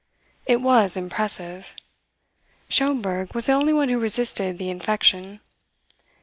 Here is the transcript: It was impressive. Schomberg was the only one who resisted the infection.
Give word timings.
It 0.47 0.61
was 0.61 0.97
impressive. 0.97 1.75
Schomberg 2.67 3.35
was 3.35 3.45
the 3.45 3.51
only 3.53 3.71
one 3.71 3.89
who 3.89 3.99
resisted 3.99 4.57
the 4.57 4.71
infection. 4.71 5.41